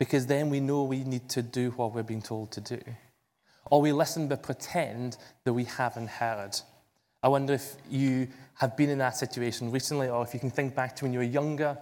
because 0.00 0.26
then 0.26 0.48
we 0.48 0.60
know 0.60 0.82
we 0.84 1.04
need 1.04 1.28
to 1.28 1.42
do 1.42 1.72
what 1.72 1.94
we're 1.94 2.02
being 2.02 2.22
told 2.22 2.50
to 2.52 2.60
do. 2.62 2.80
Or 3.70 3.82
we 3.82 3.92
listen 3.92 4.28
but 4.28 4.42
pretend 4.42 5.18
that 5.44 5.52
we 5.52 5.64
haven't 5.64 6.08
heard. 6.08 6.58
I 7.22 7.28
wonder 7.28 7.52
if 7.52 7.76
you 7.90 8.26
have 8.54 8.78
been 8.78 8.88
in 8.88 8.96
that 8.98 9.18
situation 9.18 9.70
recently, 9.70 10.08
or 10.08 10.22
if 10.22 10.32
you 10.32 10.40
can 10.40 10.50
think 10.50 10.74
back 10.74 10.96
to 10.96 11.04
when 11.04 11.12
you 11.12 11.18
were 11.18 11.24
younger 11.26 11.76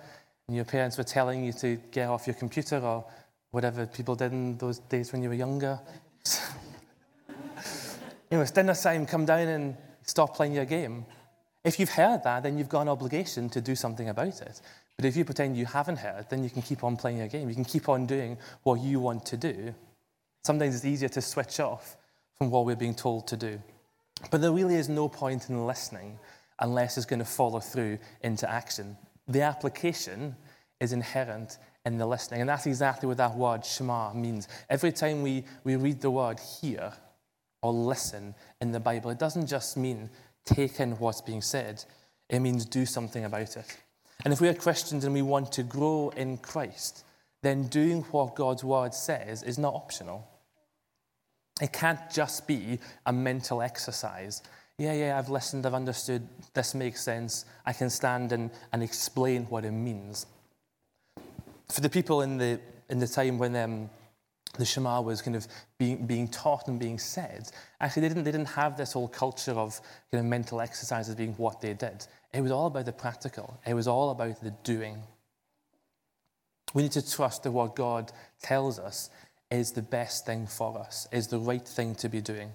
and 0.49 0.57
your 0.57 0.65
parents 0.65 0.99
were 0.99 1.05
telling 1.05 1.45
you 1.45 1.53
to 1.55 1.77
get 1.93 2.09
off 2.09 2.27
your 2.27 2.35
computer 2.35 2.79
or 2.79 3.05
whatever 3.53 3.87
people 3.87 4.17
did 4.17 4.33
in 4.33 4.59
those 4.59 4.81
days 4.81 5.13
when 5.13 5.23
you 5.23 5.29
were 5.29 5.37
younger. 5.37 5.79
you 6.27 6.33
know, 8.33 8.41
it's 8.41 8.51
dinner 8.51 8.75
time, 8.75 9.07
come 9.07 9.27
down 9.27 9.47
and 9.47 9.77
stop 10.03 10.35
playing 10.35 10.55
your 10.55 10.65
game. 10.65 11.07
If 11.63 11.79
you've 11.79 11.91
heard 11.91 12.25
that, 12.25 12.43
then 12.43 12.59
you've 12.59 12.69
got 12.69 12.83
an 12.83 12.89
obligation 12.89 13.49
to 13.51 13.61
do 13.61 13.77
something 13.77 14.09
about 14.09 14.43
it. 14.43 14.61
But 14.99 15.05
if 15.07 15.17
you 15.17 15.25
pretend 15.25 15.57
you 15.57 15.65
haven't 15.65 15.99
heard, 15.99 16.29
then 16.29 16.43
you 16.43 16.51
can 16.51 16.61
keep 16.61 16.83
on 16.83 16.97
playing 16.97 17.19
your 17.19 17.29
game. 17.29 17.49
You 17.49 17.55
can 17.55 17.65
keep 17.65 17.89
on 17.89 18.05
doing 18.05 18.37
what 18.65 18.81
you 18.81 18.99
want 18.99 19.25
to 19.27 19.37
do. 19.37 19.73
Sometimes 20.45 20.75
it's 20.75 20.85
easier 20.85 21.09
to 21.11 21.23
switch 21.23 21.61
off 21.61 21.97
from 22.37 22.51
what 22.51 22.67
we're 22.67 22.75
being 22.75 22.97
told 22.97 23.29
to 23.29 23.37
do. 23.37 23.63
But 24.33 24.41
there 24.41 24.51
really 24.51 24.75
is 24.75 24.89
no 24.89 25.09
point 25.09 25.49
in 25.49 25.67
listening 25.67 26.19
unless 26.59 26.97
it's 26.97 27.07
going 27.07 27.21
to 27.21 27.25
follow 27.25 27.61
through 27.61 27.99
into 28.23 28.51
action. 28.51 28.97
The 29.29 29.43
application 29.43 30.35
is 30.81 30.93
inherent 30.93 31.59
in 31.85 31.97
the 31.97 32.07
listening. 32.07 32.41
And 32.41 32.51
that's 32.51 32.67
exactly 32.67 33.07
what 33.07 33.19
that 33.19 33.37
word 33.37 33.65
Shema 33.65 34.13
means. 34.15 34.49
Every 34.69 34.91
time 34.91 35.23
we, 35.23 35.45
we 35.63 35.77
read 35.77 36.01
the 36.01 36.11
word 36.11 36.41
hear 36.41 36.93
or 37.63 37.73
listen 37.73 38.35
in 38.61 38.73
the 38.73 38.81
Bible, 38.81 39.11
it 39.11 39.19
doesn't 39.21 39.47
just 39.47 39.77
mean 39.77 40.11
take 40.45 40.81
in 40.81 40.93
what's 40.99 41.21
being 41.21 41.43
said, 41.43 41.85
it 42.29 42.41
means 42.41 42.65
do 42.65 42.85
something 42.85 43.25
about 43.25 43.57
it. 43.57 43.77
And 44.25 44.33
if 44.33 44.41
we 44.41 44.49
are 44.49 44.55
Christians 44.55 45.05
and 45.05 45.15
we 45.15 45.23
want 45.23 45.53
to 45.53 45.63
grow 45.63 46.13
in 46.17 46.39
Christ, 46.39 47.05
then 47.43 47.69
doing 47.69 48.03
what 48.11 48.35
God's 48.35 48.65
word 48.65 48.95
says 48.95 49.43
is 49.43 49.59
not 49.59 49.75
optional. 49.75 50.27
It 51.61 51.73
can't 51.73 52.01
just 52.13 52.47
be 52.47 52.79
a 53.07 53.13
mental 53.13 53.63
exercise. 53.63 54.43
Yeah, 54.79 54.93
yeah, 54.93 55.19
I've 55.19 55.29
listened, 55.29 55.67
I've 55.67 55.75
understood, 55.75 56.27
this 56.55 56.75
makes 56.75 57.03
sense. 57.03 57.45
I 57.67 57.73
can 57.73 57.91
stand 57.91 58.33
and, 58.33 58.51
and 58.73 58.83
explain 58.83 59.45
what 59.45 59.65
it 59.65 59.73
means. 59.73 60.27
For 61.71 61.81
the 61.81 61.89
people 61.89 62.23
in 62.23 62.39
the, 62.39 62.61
in 62.89 62.99
the 62.99 63.09
time 63.09 63.39
when 63.39 63.55
um, 63.57 63.91
the 64.57 64.65
Shema 64.65 65.01
was 65.01 65.21
kind 65.21 65.37
of 65.37 65.47
being, 65.79 66.07
being 66.07 66.29
taught 66.29 66.69
and 66.69 66.79
being 66.79 66.99
said, 66.99 67.51
actually 67.81 68.03
they 68.03 68.09
didn't, 68.09 68.25
they 68.25 68.33
didn't 68.33 68.49
have 68.49 68.77
this 68.77 68.93
whole 68.93 69.09
culture 69.09 69.53
of 69.53 69.81
kind 70.11 70.21
of 70.21 70.27
mental 70.27 70.61
exercises 70.61 71.15
being 71.15 71.35
what 71.35 71.61
they 71.61 71.75
did. 71.75 72.07
It 72.33 72.43
was 72.43 72.53
all 72.53 72.67
about 72.67 72.85
the 72.85 72.93
practical. 72.93 73.59
It 73.67 73.75
was 73.75 73.89
all 73.89 74.11
about 74.11 74.41
the 74.41 74.51
doing. 74.63 75.03
We 76.75 76.83
need 76.83 76.93
to 76.93 77.11
trust 77.11 77.43
that 77.45 77.53
what 77.53 77.75
God 77.75 78.13
tells 78.43 78.79
us 78.79 79.11
is 79.51 79.73
the 79.73 79.83
best 79.83 80.27
thing 80.27 80.47
for 80.47 80.79
us, 80.79 81.09
is 81.11 81.29
the 81.29 81.39
right 81.39 81.67
thing 81.67 81.95
to 81.97 82.09
be 82.09 82.21
doing. 82.21 82.51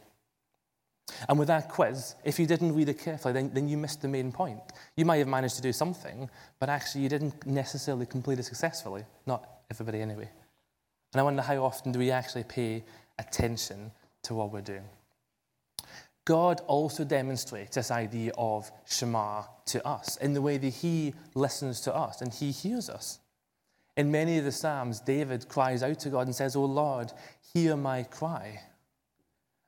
And 1.28 1.38
with 1.38 1.48
that 1.48 1.70
quiz, 1.70 2.16
if 2.24 2.40
you 2.40 2.46
didn't 2.46 2.76
read 2.76 2.90
it 2.90 3.00
carefully, 3.00 3.34
then, 3.34 3.52
then 3.54 3.68
you 3.68 3.78
missed 3.78 4.02
the 4.02 4.08
main 4.08 4.32
point. 4.32 4.60
You 4.96 5.06
might 5.06 5.18
have 5.18 5.28
managed 5.28 5.56
to 5.58 5.62
do 5.62 5.74
something, 5.74 6.30
but 6.60 6.70
actually 6.70 7.02
you 7.02 7.10
didn't 7.10 7.46
necessarily 7.46 8.06
complete 8.06 8.40
it 8.40 8.44
successfully. 8.44 9.04
Not 9.26 9.48
everybody, 9.70 10.02
anyway. 10.02 10.30
And 11.14 11.20
I 11.20 11.24
wonder 11.24 11.42
how 11.42 11.64
often 11.64 11.92
do 11.92 12.00
we 12.00 12.12
actually 12.12 12.44
pay 12.44 12.84
attention 13.20 13.92
to 14.24 14.34
what 14.34 14.52
we're 14.52 14.62
doing? 14.62 14.86
God 16.26 16.62
also 16.68 17.04
demonstrates 17.04 17.76
this 17.76 17.92
idea 17.92 18.32
of 18.38 18.72
Shema 18.88 19.44
to 19.66 19.86
us 19.86 20.18
in 20.18 20.34
the 20.34 20.42
way 20.42 20.58
that 20.58 20.70
He 20.70 21.14
listens 21.36 21.82
to 21.82 21.96
us 21.96 22.22
and 22.22 22.34
He 22.34 22.52
hears 22.52 22.90
us. 22.90 23.20
In 23.98 24.12
many 24.12 24.38
of 24.38 24.46
the 24.46 24.52
Psalms, 24.52 25.00
David 25.02 25.48
cries 25.50 25.84
out 25.84 26.00
to 26.00 26.10
God 26.10 26.28
and 26.28 26.36
says, 26.36 26.56
Oh 26.56 26.66
Lord, 26.66 27.12
hear 27.54 27.76
my 27.76 28.04
cry. 28.04 28.62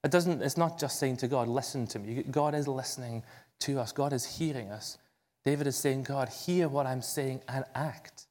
It 0.04 0.12
doesn't, 0.12 0.42
it's 0.42 0.58
not 0.58 0.80
just 0.80 1.00
saying 1.00 1.18
to 1.18 1.28
God, 1.28 1.48
listen 1.48 1.88
to 1.88 2.00
me. 2.00 2.24
God 2.24 2.56
is 2.56 2.68
listening 2.68 3.24
to 3.62 3.80
us, 3.80 3.92
God 3.92 4.14
is 4.14 4.38
hearing 4.38 4.72
us. 4.72 4.98
David 5.44 5.68
is 5.68 5.76
saying, 5.76 6.04
God, 6.04 6.30
hear 6.30 6.68
what 6.68 6.88
I'm 6.88 7.02
saying 7.02 7.42
and 7.48 7.66
act. 7.76 8.26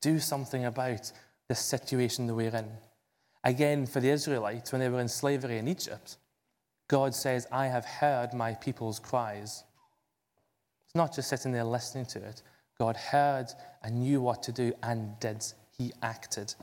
Do 0.00 0.18
something 0.18 0.64
about 0.64 1.12
the 1.48 1.54
situation 1.54 2.26
that 2.26 2.34
we're 2.34 2.54
in. 2.54 2.70
Again, 3.44 3.86
for 3.86 4.00
the 4.00 4.10
Israelites, 4.10 4.72
when 4.72 4.80
they 4.80 4.88
were 4.88 5.00
in 5.00 5.08
slavery 5.08 5.58
in 5.58 5.68
Egypt, 5.68 6.16
God 6.88 7.14
says, 7.14 7.46
I 7.52 7.66
have 7.66 7.84
heard 7.84 8.32
my 8.32 8.54
people's 8.54 8.98
cries. 8.98 9.64
It's 10.86 10.94
not 10.94 11.14
just 11.14 11.28
sitting 11.28 11.52
there 11.52 11.64
listening 11.64 12.06
to 12.06 12.18
it. 12.18 12.42
God 12.78 12.96
heard 12.96 13.48
and 13.82 14.00
knew 14.00 14.20
what 14.20 14.42
to 14.44 14.52
do 14.52 14.72
and 14.82 15.18
did. 15.20 15.44
He 15.76 15.92
acted. 16.02 16.54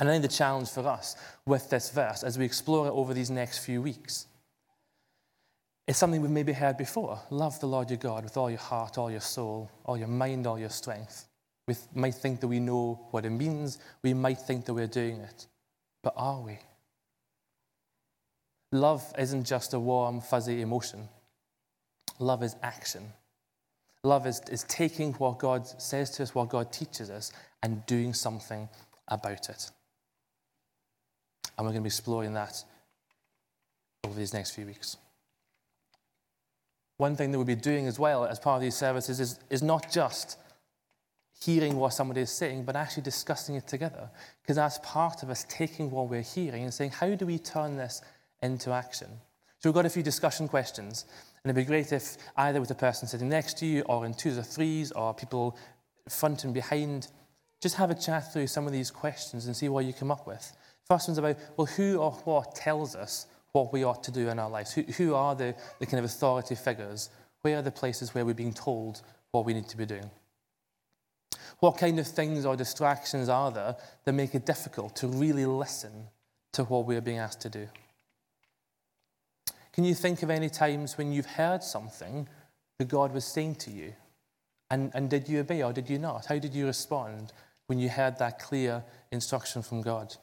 And 0.00 0.08
I 0.08 0.12
think 0.12 0.22
the 0.22 0.28
challenge 0.28 0.68
for 0.68 0.86
us 0.86 1.16
with 1.46 1.70
this 1.70 1.90
verse, 1.90 2.22
as 2.22 2.38
we 2.38 2.44
explore 2.44 2.86
it 2.86 2.90
over 2.90 3.14
these 3.14 3.30
next 3.30 3.58
few 3.58 3.80
weeks, 3.82 4.26
is 5.86 5.96
something 5.96 6.20
we've 6.20 6.30
maybe 6.30 6.52
heard 6.52 6.76
before. 6.76 7.20
Love 7.30 7.58
the 7.60 7.66
Lord 7.66 7.90
your 7.90 7.96
God 7.96 8.24
with 8.24 8.36
all 8.36 8.50
your 8.50 8.58
heart, 8.58 8.98
all 8.98 9.10
your 9.10 9.20
soul, 9.20 9.70
all 9.84 9.96
your 9.96 10.08
mind, 10.08 10.46
all 10.46 10.58
your 10.58 10.68
strength. 10.68 11.26
We 11.66 11.74
might 11.94 12.14
think 12.14 12.40
that 12.40 12.48
we 12.48 12.60
know 12.60 13.06
what 13.10 13.24
it 13.24 13.30
means. 13.30 13.78
We 14.02 14.14
might 14.14 14.38
think 14.38 14.64
that 14.66 14.74
we're 14.74 14.86
doing 14.86 15.20
it. 15.20 15.46
But 16.02 16.14
are 16.16 16.40
we? 16.40 16.58
Love 18.72 19.04
isn't 19.18 19.44
just 19.44 19.74
a 19.74 19.80
warm, 19.80 20.20
fuzzy 20.20 20.60
emotion. 20.60 21.08
Love 22.18 22.42
is 22.42 22.56
action. 22.62 23.12
Love 24.02 24.26
is, 24.26 24.40
is 24.50 24.64
taking 24.64 25.12
what 25.14 25.38
God 25.38 25.66
says 25.80 26.10
to 26.10 26.22
us, 26.22 26.34
what 26.34 26.48
God 26.48 26.72
teaches 26.72 27.10
us, 27.10 27.32
and 27.62 27.84
doing 27.86 28.12
something 28.12 28.68
about 29.08 29.48
it. 29.48 29.70
And 31.56 31.66
we're 31.66 31.72
going 31.72 31.82
to 31.82 31.84
be 31.84 31.88
exploring 31.88 32.34
that 32.34 32.62
over 34.04 34.18
these 34.18 34.32
next 34.32 34.52
few 34.52 34.66
weeks. 34.66 34.96
One 36.98 37.16
thing 37.16 37.30
that 37.30 37.38
we'll 37.38 37.46
be 37.46 37.54
doing 37.54 37.86
as 37.86 37.98
well 37.98 38.24
as 38.26 38.38
part 38.38 38.56
of 38.56 38.62
these 38.62 38.76
services 38.76 39.20
is, 39.20 39.38
is 39.50 39.62
not 39.62 39.90
just 39.90 40.36
hearing 41.40 41.76
what 41.76 41.92
somebody 41.92 42.20
is 42.20 42.30
saying, 42.30 42.64
but 42.64 42.76
actually 42.76 43.04
discussing 43.04 43.54
it 43.54 43.66
together. 43.66 44.10
Because 44.42 44.56
that's 44.56 44.78
part 44.82 45.22
of 45.22 45.30
us 45.30 45.46
taking 45.48 45.90
what 45.90 46.08
we're 46.08 46.22
hearing 46.22 46.64
and 46.64 46.74
saying, 46.74 46.90
how 46.90 47.14
do 47.14 47.26
we 47.26 47.38
turn 47.38 47.76
this 47.76 48.02
into 48.42 48.70
action? 48.72 49.08
So 49.60 49.68
we've 49.68 49.74
got 49.74 49.86
a 49.86 49.90
few 49.90 50.02
discussion 50.02 50.46
questions. 50.46 51.04
And 51.42 51.50
it'd 51.50 51.56
be 51.56 51.68
great 51.68 51.92
if 51.92 52.16
either 52.36 52.60
with 52.60 52.68
the 52.68 52.74
person 52.74 53.08
sitting 53.08 53.28
next 53.28 53.58
to 53.58 53.66
you 53.66 53.82
or 53.82 54.06
in 54.06 54.14
twos 54.14 54.38
or 54.38 54.42
threes 54.42 54.92
or 54.92 55.14
people 55.14 55.56
front 56.08 56.44
and 56.44 56.54
behind, 56.54 57.08
just 57.60 57.76
have 57.76 57.90
a 57.90 57.94
chat 57.94 58.32
through 58.32 58.46
some 58.46 58.66
of 58.66 58.72
these 58.72 58.90
questions 58.90 59.46
and 59.46 59.56
see 59.56 59.68
what 59.68 59.84
you 59.84 59.92
come 59.92 60.10
up 60.10 60.26
with. 60.26 60.52
First 60.86 61.08
one's 61.08 61.18
about, 61.18 61.36
well, 61.56 61.66
who 61.66 61.98
or 61.98 62.12
what 62.24 62.54
tells 62.54 62.94
us 62.94 63.26
what 63.52 63.72
we 63.72 63.84
ought 63.84 64.02
to 64.04 64.12
do 64.12 64.28
in 64.28 64.38
our 64.38 64.48
lives? 64.48 64.72
Who, 64.72 64.82
who 64.82 65.14
are 65.14 65.34
the, 65.34 65.54
the 65.80 65.86
kind 65.86 65.98
of 65.98 66.04
authority 66.04 66.54
figures? 66.54 67.10
Where 67.42 67.58
are 67.58 67.62
the 67.62 67.70
places 67.70 68.14
where 68.14 68.24
we're 68.24 68.34
being 68.34 68.54
told 68.54 69.02
what 69.32 69.44
we 69.44 69.54
need 69.54 69.68
to 69.68 69.76
be 69.76 69.86
doing? 69.86 70.10
What 71.60 71.78
kind 71.78 71.98
of 71.98 72.06
things 72.06 72.46
or 72.46 72.56
distractions 72.56 73.28
are 73.28 73.50
there 73.50 73.76
that 74.04 74.12
make 74.12 74.34
it 74.34 74.46
difficult 74.46 74.94
to 74.96 75.08
really 75.08 75.46
listen 75.46 76.08
to 76.52 76.64
what 76.64 76.86
we're 76.86 77.00
being 77.00 77.18
asked 77.18 77.40
to 77.42 77.50
do? 77.50 77.68
Can 79.78 79.84
you 79.84 79.94
think 79.94 80.24
of 80.24 80.30
any 80.30 80.48
times 80.48 80.98
when 80.98 81.12
you've 81.12 81.24
heard 81.24 81.62
something 81.62 82.28
that 82.80 82.88
God 82.88 83.14
was 83.14 83.24
saying 83.24 83.54
to 83.60 83.70
you? 83.70 83.92
And, 84.70 84.90
and 84.92 85.08
did 85.08 85.28
you 85.28 85.38
obey 85.38 85.62
or 85.62 85.72
did 85.72 85.88
you 85.88 86.00
not? 86.00 86.26
How 86.26 86.36
did 86.40 86.52
you 86.52 86.66
respond 86.66 87.32
when 87.68 87.78
you 87.78 87.88
heard 87.88 88.18
that 88.18 88.40
clear 88.40 88.82
instruction 89.12 89.62
from 89.62 89.82
God? 89.82 90.16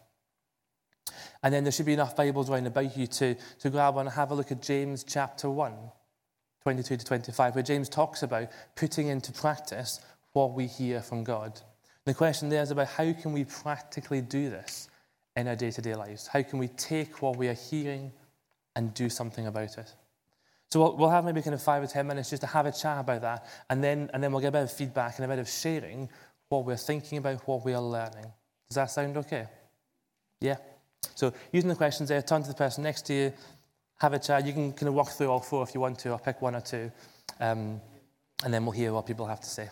And 1.41 1.53
then 1.53 1.63
there 1.63 1.71
should 1.71 1.85
be 1.85 1.93
enough 1.93 2.17
Bibles 2.17 2.49
around 2.49 2.67
about 2.67 2.97
you 2.97 3.07
to, 3.07 3.35
to 3.61 3.69
grab 3.69 3.95
one 3.95 4.07
and 4.07 4.15
have 4.15 4.31
a 4.31 4.35
look 4.35 4.51
at 4.51 4.61
James 4.61 5.05
chapter 5.05 5.49
1, 5.49 5.73
22 6.63 6.97
to 6.97 7.05
25, 7.05 7.55
where 7.55 7.63
James 7.63 7.87
talks 7.87 8.23
about 8.23 8.49
putting 8.75 9.07
into 9.07 9.31
practice 9.31 10.01
what 10.33 10.51
we 10.51 10.67
hear 10.67 11.01
from 11.01 11.23
God. 11.23 11.61
The 12.03 12.13
question 12.13 12.49
there 12.49 12.61
is 12.61 12.71
about 12.71 12.87
how 12.87 13.13
can 13.13 13.31
we 13.31 13.45
practically 13.45 14.19
do 14.19 14.49
this 14.49 14.89
in 15.37 15.47
our 15.47 15.55
day 15.55 15.71
to 15.71 15.81
day 15.81 15.95
lives? 15.95 16.27
How 16.27 16.43
can 16.43 16.59
we 16.59 16.67
take 16.67 17.21
what 17.21 17.37
we 17.37 17.47
are 17.47 17.53
hearing 17.53 18.11
and 18.75 18.93
do 18.93 19.09
something 19.09 19.47
about 19.47 19.77
it. 19.77 19.93
So 20.71 20.81
we'll, 20.81 20.97
we'll 20.97 21.09
have 21.09 21.25
maybe 21.25 21.41
kind 21.41 21.53
of 21.53 21.61
five 21.61 21.83
or 21.83 21.87
10 21.87 22.05
minutes 22.07 22.29
just 22.29 22.41
to 22.41 22.47
have 22.47 22.65
a 22.65 22.71
chat 22.71 22.99
about 22.99 23.21
that, 23.21 23.45
and 23.69 23.83
then, 23.83 24.09
and 24.13 24.23
then 24.23 24.31
we'll 24.31 24.41
get 24.41 24.49
a 24.49 24.51
bit 24.51 24.63
of 24.63 24.71
feedback 24.71 25.17
and 25.17 25.25
a 25.25 25.27
bit 25.27 25.39
of 25.39 25.49
sharing 25.49 26.09
what 26.49 26.65
we're 26.65 26.75
thinking 26.75 27.17
about, 27.17 27.47
what 27.47 27.65
we 27.65 27.73
are 27.73 27.81
learning. 27.81 28.31
Does 28.69 28.75
that 28.75 28.91
sound 28.91 29.17
okay? 29.17 29.47
Yeah? 30.41 30.57
So 31.15 31.33
using 31.51 31.69
the 31.69 31.75
questions 31.75 32.09
there, 32.09 32.21
turn 32.21 32.41
to 32.43 32.47
the 32.49 32.55
person 32.55 32.83
next 32.83 33.03
to 33.07 33.13
you, 33.13 33.33
have 33.99 34.13
a 34.13 34.19
chat. 34.19 34.45
You 34.45 34.53
can 34.53 34.73
kind 34.73 34.89
of 34.89 34.93
walk 34.93 35.09
through 35.09 35.29
all 35.29 35.39
four 35.39 35.63
if 35.63 35.73
you 35.73 35.79
want 35.79 35.99
to, 35.99 36.11
or 36.11 36.19
pick 36.19 36.41
one 36.41 36.55
or 36.55 36.61
two, 36.61 36.91
um, 37.39 37.79
and 38.43 38.53
then 38.53 38.65
we'll 38.65 38.73
hear 38.73 38.93
what 38.93 39.05
people 39.05 39.25
have 39.25 39.39
to 39.41 39.49
say. 39.49 39.69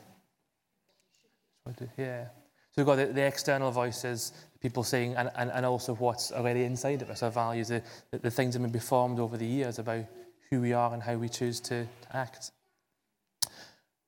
Yeah. 1.97 2.25
So 2.25 2.77
we've 2.77 2.85
got 2.85 2.95
the, 2.95 3.05
the 3.07 3.21
external 3.21 3.71
voices, 3.71 4.33
people 4.63 4.81
saying, 4.81 5.13
and, 5.15 5.29
and, 5.35 5.51
and 5.51 5.65
also 5.65 5.93
what's 5.95 6.31
already 6.31 6.63
inside 6.63 7.01
of 7.01 7.09
us, 7.09 7.21
our 7.21 7.29
values, 7.29 7.67
the, 7.67 7.83
the 8.11 8.31
things 8.31 8.53
that 8.53 8.61
have 8.61 8.71
been 8.71 8.81
formed 8.81 9.19
over 9.19 9.35
the 9.35 9.45
years 9.45 9.77
about 9.77 10.05
who 10.49 10.61
we 10.61 10.71
are 10.71 10.93
and 10.93 11.03
how 11.03 11.15
we 11.15 11.27
choose 11.27 11.59
to, 11.59 11.83
to 11.83 12.15
act. 12.15 12.51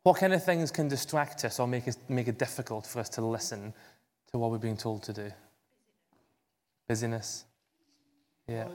What 0.03 0.17
kind 0.17 0.33
of 0.33 0.43
things 0.43 0.71
can 0.71 0.87
distract 0.87 1.43
us 1.43 1.59
or 1.59 1.67
make, 1.67 1.89
us, 1.89 1.97
make 2.07 2.29
it 2.29 2.39
difficult 2.39 2.87
for 2.87 2.99
us 2.99 3.09
to 3.09 3.21
listen 3.21 3.73
to 4.31 4.37
what 4.37 4.49
we're 4.49 4.57
being 4.57 4.77
told 4.77 5.03
to 5.03 5.13
do? 5.13 5.29
Busyness. 6.87 7.43
Yeah. 8.47 8.67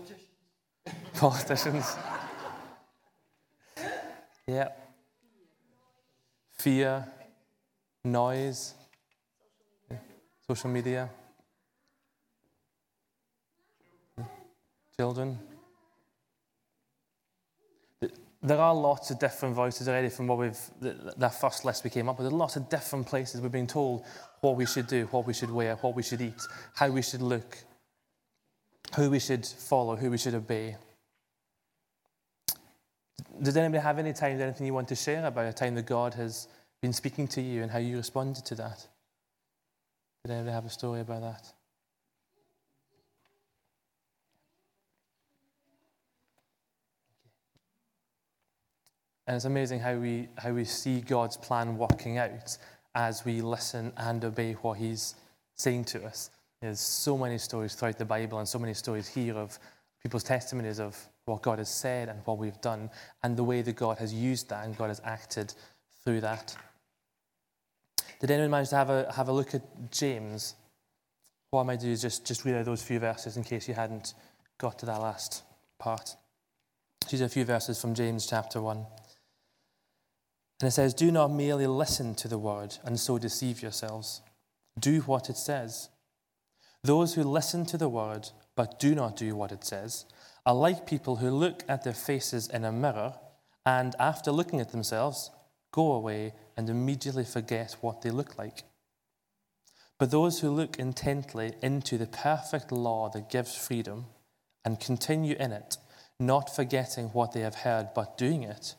Politicians. 1.15 1.97
yeah. 4.47 4.69
Fear, 6.59 7.07
noise, 8.05 8.75
social 10.47 10.69
media, 10.69 11.09
children. 15.01 15.39
There 18.43 18.59
are 18.59 18.75
lots 18.75 19.11
of 19.11 19.19
different 19.19 19.55
voices 19.55 19.89
already 19.89 20.11
from 20.11 20.27
what 20.27 20.39
we've, 20.39 20.59
that 21.17 21.41
first 21.41 21.65
list 21.65 21.85
we 21.85 21.89
came 21.89 22.07
up 22.11 22.19
with. 22.19 22.25
There's 22.27 22.43
lots 22.45 22.57
of 22.57 22.69
different 22.69 23.07
places 23.07 23.41
we've 23.41 23.51
been 23.51 23.67
told 23.67 24.05
what 24.43 24.57
we 24.57 24.67
should 24.67 24.87
do, 24.87 25.09
what 25.11 25.27
we 25.27 25.33
should 25.33 25.51
wear, 25.51 25.77
what 25.77 25.95
we 25.97 26.03
should 26.03 26.21
eat, 26.21 26.43
how 26.75 26.91
we 26.91 27.01
should 27.01 27.23
look, 27.23 27.57
who 28.95 29.09
we 29.09 29.21
should 29.21 29.47
follow, 29.47 29.97
who 29.97 30.11
we 30.11 30.19
should 30.19 30.35
obey. 30.35 30.77
Does 33.43 33.57
anybody 33.57 33.83
have 33.83 33.99
any 33.99 34.13
time, 34.13 34.39
anything 34.39 34.67
you 34.67 34.75
want 34.75 34.89
to 34.89 34.97
share 34.97 35.25
about 35.25 35.47
a 35.47 35.55
time 35.55 35.75
that 35.77 35.87
God 35.87 36.13
has 36.13 36.49
been 36.83 36.93
speaking 36.93 37.27
to 37.29 37.41
you 37.41 37.63
and 37.63 37.71
how 37.71 37.79
you 37.79 37.97
responded 37.97 38.45
to 38.45 38.55
that? 38.57 38.87
Did 40.25 40.33
anybody 40.33 40.53
have 40.53 40.67
a 40.67 40.71
story 40.71 41.01
about 41.01 41.23
that? 41.23 41.60
And 49.31 49.37
it's 49.37 49.45
amazing 49.45 49.79
how 49.79 49.95
we, 49.95 50.27
how 50.39 50.51
we 50.51 50.65
see 50.65 51.01
God's 51.01 51.37
plan 51.37 51.79
working 51.79 52.19
out 52.19 52.59
as 52.97 53.25
we 53.25 53.43
listen 53.43 53.93
and 53.97 54.25
obey 54.25 54.55
what 54.55 54.77
He's 54.77 55.15
saying 55.55 55.85
to 55.85 56.05
us. 56.05 56.31
There's 56.61 56.81
so 56.81 57.17
many 57.17 57.39
stories 57.39 57.77
throughout 57.77 57.97
the 57.97 58.05
Bible 58.05 58.41
and 58.41 58.49
so 58.49 58.59
many 58.59 58.75
stories 58.75 59.07
here 59.07 59.37
of 59.37 59.57
people's 60.03 60.25
testimonies 60.25 60.81
of 60.81 60.99
what 61.27 61.43
God 61.43 61.59
has 61.59 61.69
said 61.69 62.09
and 62.09 62.19
what 62.25 62.39
we've 62.39 62.61
done 62.61 62.91
and 63.23 63.37
the 63.37 63.45
way 63.45 63.63
that 63.63 63.77
God 63.77 63.99
has 63.99 64.13
used 64.13 64.49
that 64.49 64.65
and 64.65 64.77
God 64.77 64.89
has 64.89 65.01
acted 65.05 65.55
through 66.03 66.23
that. 66.23 66.57
Did 68.19 68.33
anyone 68.33 68.51
manage 68.51 68.71
to 68.71 68.77
have 68.77 68.91
a, 68.91 69.13
have 69.13 69.29
a 69.29 69.33
look 69.33 69.55
at 69.55 69.93
James? 69.93 70.57
What 71.53 71.61
I 71.61 71.67
might 71.67 71.79
do 71.79 71.89
is 71.89 72.03
just, 72.03 72.27
just 72.27 72.45
read 72.45 72.57
out 72.57 72.65
those 72.65 72.83
few 72.83 72.99
verses 72.99 73.37
in 73.37 73.45
case 73.45 73.69
you 73.69 73.75
hadn't 73.75 74.15
got 74.59 74.81
to 74.81 74.87
that 74.87 75.01
last 75.01 75.45
part. 75.79 76.17
These 77.09 77.23
are 77.23 77.27
a 77.27 77.29
few 77.29 77.45
verses 77.45 77.81
from 77.81 77.95
James 77.95 78.27
chapter 78.27 78.61
1. 78.61 78.85
And 80.61 80.69
it 80.69 80.73
says, 80.73 80.95
Do 80.95 81.11
not 81.11 81.33
merely 81.33 81.67
listen 81.67 82.15
to 82.17 82.29
the 82.29 82.39
word 82.39 82.77
and 82.85 83.01
so 83.01 83.19
deceive 83.19 83.63
yourselves. 83.63 84.21
Do 84.79 85.01
what 85.01 85.31
it 85.31 85.37
says. 85.37 85.89
Those 86.83 87.15
who 87.15 87.23
listen 87.23 87.67
to 87.67 87.79
the 87.79 87.89
word 87.89 88.29
but 88.57 88.79
do 88.79 88.95
not 88.95 89.17
do 89.17 89.35
what 89.35 89.53
it 89.53 89.65
says 89.65 90.05
are 90.45 90.55
like 90.55 90.87
people 90.87 91.17
who 91.17 91.31
look 91.31 91.63
at 91.69 91.85
their 91.85 91.95
faces 91.95 92.49
in 92.49 92.65
a 92.65 92.73
mirror 92.73 93.15
and, 93.67 93.95
after 93.99 94.31
looking 94.31 94.61
at 94.61 94.73
themselves, 94.73 95.31
go 95.73 95.93
away 95.93 96.33
and 96.57 96.69
immediately 96.69 97.25
forget 97.25 97.77
what 97.81 98.03
they 98.03 98.11
look 98.11 98.39
like. 98.39 98.65
But 99.99 100.11
those 100.11 100.41
who 100.41 100.51
look 100.51 100.79
intently 100.79 101.53
into 101.63 101.99
the 101.99 102.07
perfect 102.07 102.73
law 102.73 103.11
that 103.11 103.31
gives 103.31 103.55
freedom 103.55 104.07
and 104.65 104.81
continue 104.81 105.37
in 105.39 105.53
it, 105.53 105.77
not 106.19 106.55
forgetting 106.55 107.09
what 107.09 107.33
they 107.33 107.41
have 107.41 107.57
heard 107.57 107.91
but 107.95 108.17
doing 108.17 108.43
it, 108.43 108.75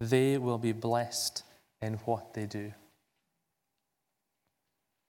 they 0.00 0.38
will 0.38 0.58
be 0.58 0.72
blessed 0.72 1.44
in 1.82 1.94
what 2.04 2.34
they 2.34 2.46
do. 2.46 2.72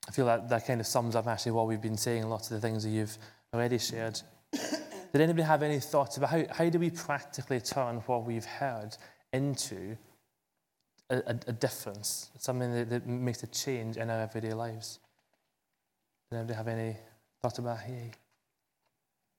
I 0.08 0.12
feel 0.12 0.26
that 0.26 0.50
that 0.50 0.66
kind 0.66 0.80
of 0.80 0.88
sums 0.88 1.16
up 1.16 1.28
actually 1.28 1.54
what 1.54 1.68
we've 1.68 1.82
been 1.82 1.98
saying, 1.98 2.28
lots 2.28 2.50
of 2.52 2.60
the 2.60 2.68
things 2.68 2.84
that 2.84 2.90
you've 2.90 3.18
already 3.54 3.78
shared. 3.78 4.20
Did 4.52 5.22
anybody 5.22 5.44
have 5.44 5.64
any 5.64 5.80
thoughts 5.80 6.18
about 6.18 6.30
how, 6.30 6.44
how 6.52 6.70
do 6.70 6.80
we 6.80 6.90
practically 6.90 7.60
turn 7.62 7.98
what 8.06 8.26
we've 8.26 8.46
heard 8.46 8.96
into 9.32 9.98
a, 11.10 11.18
a, 11.18 11.40
a 11.48 11.54
difference, 11.54 12.30
something 12.38 12.74
that, 12.74 12.90
that, 12.90 13.08
makes 13.08 13.44
a 13.44 13.48
change 13.48 13.98
in 13.98 14.10
our 14.10 14.22
everyday 14.22 14.54
lives? 14.54 15.00
Did 16.30 16.38
anybody 16.38 16.56
have 16.56 16.68
any 16.68 16.98
thoughts 17.42 17.60
about 17.60 17.80
hey? 17.80 18.12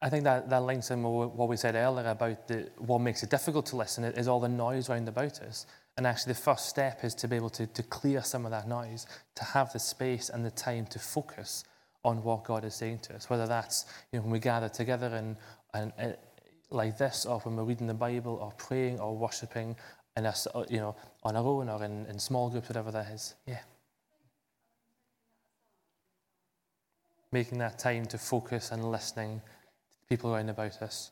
I 0.02 0.08
think 0.08 0.24
that, 0.24 0.50
that 0.50 0.64
links 0.64 0.90
in 0.90 1.00
with 1.04 1.30
what 1.30 1.48
we 1.48 1.56
said 1.56 1.76
earlier 1.76 2.08
about 2.08 2.48
the, 2.48 2.68
what 2.78 2.98
makes 2.98 3.22
it 3.22 3.30
difficult 3.30 3.66
to 3.66 3.76
listen 3.76 4.02
is 4.02 4.26
all 4.26 4.40
the 4.40 4.48
noise 4.48 4.88
round 4.88 5.08
about 5.08 5.40
us. 5.40 5.64
And 5.96 6.06
actually, 6.06 6.32
the 6.32 6.40
first 6.40 6.68
step 6.68 7.04
is 7.04 7.14
to 7.16 7.28
be 7.28 7.36
able 7.36 7.50
to, 7.50 7.68
to 7.68 7.82
clear 7.84 8.22
some 8.22 8.44
of 8.44 8.50
that 8.50 8.66
noise, 8.66 9.06
to 9.36 9.44
have 9.44 9.72
the 9.72 9.78
space 9.78 10.28
and 10.28 10.44
the 10.44 10.50
time 10.50 10.86
to 10.86 10.98
focus 10.98 11.64
on 12.04 12.24
what 12.24 12.42
God 12.42 12.64
is 12.64 12.74
saying 12.74 12.98
to 13.04 13.14
us. 13.14 13.30
Whether 13.30 13.46
that's 13.46 13.84
you 14.10 14.18
know, 14.18 14.24
when 14.24 14.32
we 14.32 14.40
gather 14.40 14.68
together 14.68 15.06
and, 15.06 15.36
and 15.72 15.92
uh, 16.00 16.16
like 16.70 16.98
this, 16.98 17.24
or 17.24 17.38
when 17.40 17.54
we're 17.54 17.62
reading 17.62 17.86
the 17.86 17.94
Bible, 17.94 18.38
or 18.42 18.50
praying, 18.52 18.98
or 18.98 19.16
worshiping, 19.16 19.76
in 20.16 20.26
a, 20.26 20.34
you 20.68 20.78
know, 20.78 20.96
on 21.22 21.36
our 21.36 21.46
own, 21.46 21.68
or 21.68 21.84
in, 21.84 22.06
in 22.06 22.18
small 22.18 22.50
groups, 22.50 22.68
whatever 22.68 22.90
that 22.90 23.12
is. 23.12 23.34
Yeah. 23.46 23.60
Making 27.30 27.58
that 27.58 27.78
time 27.78 28.06
to 28.06 28.18
focus 28.18 28.72
and 28.72 28.90
listening 28.90 29.42
people 30.12 30.34
around 30.34 30.50
about 30.50 30.82
us. 30.82 31.10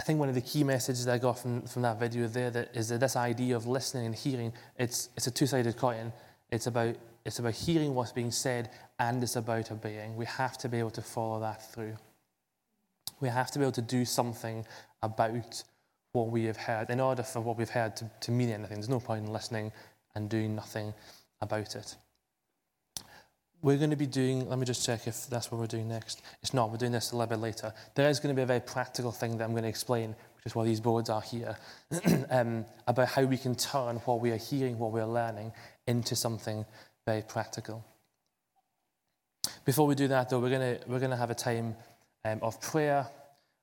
I 0.00 0.04
think 0.04 0.18
one 0.18 0.30
of 0.30 0.34
the 0.34 0.40
key 0.40 0.64
messages 0.64 1.06
I 1.06 1.18
got 1.18 1.38
from, 1.38 1.62
from 1.62 1.82
that 1.82 2.00
video 2.00 2.26
there 2.28 2.50
that 2.50 2.74
is 2.74 2.88
that 2.88 3.00
this 3.00 3.14
idea 3.14 3.54
of 3.54 3.66
listening 3.66 4.06
and 4.06 4.14
hearing, 4.14 4.54
it's, 4.78 5.10
it's 5.18 5.26
a 5.26 5.30
two-sided 5.30 5.76
coin. 5.76 6.10
It's 6.50 6.66
about, 6.66 6.96
it's 7.26 7.40
about 7.40 7.52
hearing 7.52 7.94
what's 7.94 8.10
being 8.10 8.30
said 8.30 8.70
and 8.98 9.22
it's 9.22 9.36
about 9.36 9.70
obeying. 9.70 10.16
We 10.16 10.24
have 10.24 10.56
to 10.58 10.68
be 10.70 10.78
able 10.78 10.92
to 10.92 11.02
follow 11.02 11.38
that 11.40 11.70
through. 11.72 11.96
We 13.20 13.28
have 13.28 13.50
to 13.50 13.58
be 13.58 13.66
able 13.66 13.72
to 13.72 13.82
do 13.82 14.06
something 14.06 14.64
about 15.02 15.62
what 16.12 16.28
we 16.28 16.44
have 16.44 16.56
heard 16.56 16.88
in 16.88 17.00
order 17.00 17.22
for 17.22 17.40
what 17.40 17.58
we've 17.58 17.68
heard 17.68 17.96
to, 17.96 18.10
to 18.22 18.30
mean 18.30 18.48
anything. 18.48 18.78
There's 18.78 18.88
no 18.88 18.98
point 18.98 19.26
in 19.26 19.32
listening 19.32 19.72
and 20.14 20.30
doing 20.30 20.56
nothing 20.56 20.94
about 21.42 21.76
it. 21.76 21.96
We're 23.62 23.78
going 23.78 23.90
to 23.90 23.96
be 23.96 24.06
doing, 24.06 24.48
let 24.48 24.58
me 24.58 24.66
just 24.66 24.84
check 24.84 25.06
if 25.06 25.28
that's 25.28 25.52
what 25.52 25.60
we're 25.60 25.68
doing 25.68 25.88
next. 25.88 26.20
It's 26.42 26.52
not, 26.52 26.70
we're 26.70 26.78
doing 26.78 26.90
this 26.90 27.12
a 27.12 27.16
little 27.16 27.28
bit 27.28 27.38
later. 27.38 27.72
There 27.94 28.08
is 28.10 28.18
going 28.18 28.34
to 28.34 28.38
be 28.38 28.42
a 28.42 28.46
very 28.46 28.60
practical 28.60 29.12
thing 29.12 29.38
that 29.38 29.44
I'm 29.44 29.52
going 29.52 29.62
to 29.62 29.68
explain, 29.68 30.10
which 30.10 30.46
is 30.46 30.54
why 30.56 30.64
these 30.64 30.80
boards 30.80 31.08
are 31.08 31.20
here, 31.20 31.56
um, 32.30 32.64
about 32.88 33.08
how 33.08 33.22
we 33.22 33.38
can 33.38 33.54
turn 33.54 33.96
what 33.98 34.20
we 34.20 34.32
are 34.32 34.36
hearing, 34.36 34.78
what 34.78 34.90
we 34.90 35.00
are 35.00 35.06
learning, 35.06 35.52
into 35.86 36.16
something 36.16 36.66
very 37.06 37.22
practical. 37.22 37.84
Before 39.64 39.86
we 39.86 39.94
do 39.94 40.08
that, 40.08 40.28
though, 40.28 40.40
we're 40.40 40.50
going 40.50 40.78
to, 40.78 40.88
we're 40.88 40.98
going 40.98 41.10
to 41.12 41.16
have 41.16 41.30
a 41.30 41.34
time 41.34 41.76
um, 42.24 42.40
of 42.42 42.60
prayer, 42.60 43.06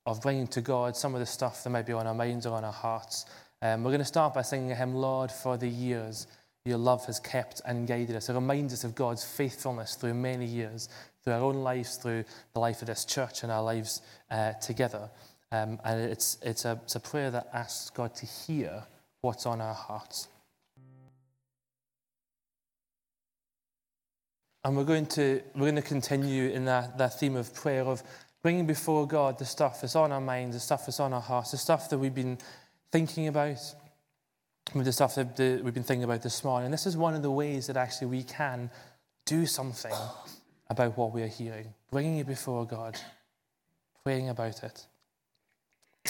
of 0.06 0.22
bringing 0.22 0.48
to 0.48 0.62
God 0.62 0.96
some 0.96 1.13
of 1.13 1.20
the 1.20 1.25
stuff 1.25 1.62
that 1.65 1.70
might 1.72 1.86
be 1.86 1.94
on 1.94 2.08
our 2.08 2.13
minds 2.13 2.46
or 2.46 2.56
on 2.56 2.63
our 2.63 2.72
hearts. 2.72 3.25
Um, 3.62 3.84
we're 3.84 3.91
going 3.91 4.00
to 4.00 4.06
start 4.06 4.34
by 4.34 4.44
singing 4.44 4.72
a 4.72 4.75
hymn, 4.75 4.96
Lord, 4.96 5.29
for 5.29 5.58
the 5.58 5.68
years 5.68 6.27
your 6.66 6.78
love 6.78 7.06
has 7.06 7.20
kept 7.20 7.62
and 7.66 7.88
guided 7.88 8.16
us. 8.16 8.30
It 8.30 8.34
reminds 8.34 8.74
us 8.74 8.84
of 8.84 8.96
God's 8.96 9.24
faithfulness 9.24 9.96
through 9.96 10.13
many 10.13 10.46
years, 10.46 10.89
through 11.24 11.34
our 11.34 11.42
own 11.42 11.56
lives, 11.63 11.96
through 11.96 12.25
the 12.54 12.60
life 12.60 12.82
of 12.82 12.88
this 12.88 13.06
church 13.06 13.44
and 13.44 13.51
our 13.51 13.63
lives 13.63 14.01
uh, 14.30 14.54
together. 14.54 15.10
Um, 15.51 15.80
and 15.84 16.01
it's, 16.01 16.38
it's, 16.42 16.66
a, 16.66 16.80
it's 16.84 16.96
a 16.96 17.00
prayer 17.00 17.32
that 17.32 17.50
asks 17.54 17.89
God 17.89 18.13
to 18.16 18.25
hear 18.25 18.84
what's 19.22 19.46
on 19.46 19.62
our 19.62 19.74
hearts. 19.74 20.28
And 24.63 24.75
we're 24.75 24.84
going 24.84 25.06
to, 25.08 25.42
we're 25.56 25.72
going 25.72 25.75
to 25.75 25.82
continue 25.82 26.50
in 26.50 26.66
that, 26.66 26.98
that 26.98 27.20
theme 27.20 27.38
of 27.38 27.54
prayer, 27.54 27.84
of 27.84 28.04
bringing 28.44 28.68
before 28.68 29.08
God 29.08 29.39
the 29.39 29.46
stuff 29.46 29.82
that's 29.82 29.96
on 29.96 30.12
our 30.12 30.22
minds, 30.22 30.56
the 30.56 30.60
stuff 30.60 30.86
that's 30.86 31.00
on 31.00 31.13
our 31.13 31.22
hearts, 31.22 31.51
the 31.51 31.58
stuff 31.58 31.89
that 31.89 31.98
we've 31.98 32.13
been 32.13 32.38
thinking 32.92 33.28
about, 33.28 33.58
with 34.74 34.86
the 34.86 34.92
stuff 34.92 35.16
that 35.16 35.40
we've 35.64 35.74
been 35.74 35.84
thinking 35.84 36.04
about 36.04 36.22
this 36.22 36.44
morning. 36.44 36.66
And 36.66 36.74
this 36.74 36.86
is 36.86 36.96
one 36.96 37.16
of 37.16 37.22
the 37.22 37.32
ways 37.32 37.68
that 37.68 37.78
actually 37.78 38.08
we 38.08 38.24
can 38.24 38.70
do 39.26 39.46
something 39.46 39.94
about 40.70 40.98
what 40.98 41.14
we 41.14 41.24
are 41.24 41.28
hearing, 41.28 41.74
bringing 41.92 42.18
it 42.18 42.28
before 42.28 42.66
God, 42.66 43.00
praying 44.04 44.30
about 44.30 44.64
it. 44.64 44.86